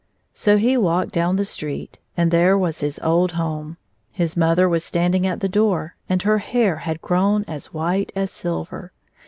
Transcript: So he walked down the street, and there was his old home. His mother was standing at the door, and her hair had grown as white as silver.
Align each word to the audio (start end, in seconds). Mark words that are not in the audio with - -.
So 0.33 0.57
he 0.57 0.77
walked 0.77 1.11
down 1.11 1.35
the 1.35 1.45
street, 1.45 1.99
and 2.17 2.31
there 2.31 2.57
was 2.57 2.79
his 2.79 2.99
old 3.03 3.33
home. 3.33 3.77
His 4.11 4.35
mother 4.35 4.67
was 4.67 4.83
standing 4.83 5.27
at 5.27 5.41
the 5.41 5.47
door, 5.47 5.95
and 6.09 6.23
her 6.23 6.39
hair 6.39 6.77
had 6.77 7.03
grown 7.03 7.45
as 7.47 7.71
white 7.71 8.11
as 8.15 8.31
silver. 8.31 8.93